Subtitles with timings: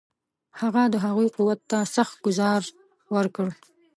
[0.59, 2.61] هغه د هغوی قوت ته سخت ګوزار
[3.15, 3.47] ورکړ.